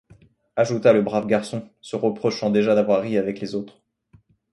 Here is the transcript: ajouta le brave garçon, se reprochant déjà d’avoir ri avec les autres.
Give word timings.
ajouta 0.55 0.93
le 0.93 1.03
brave 1.03 1.27
garçon, 1.27 1.69
se 1.79 1.95
reprochant 1.95 2.49
déjà 2.49 2.73
d’avoir 2.73 3.03
ri 3.03 3.19
avec 3.19 3.39
les 3.39 3.53
autres. 3.53 3.83